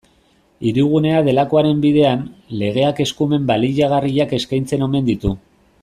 [0.69, 2.23] Hirigunea delakoaren bidean,
[2.63, 5.37] legeak eskumen baliagarriak eskaintzen omen ditu.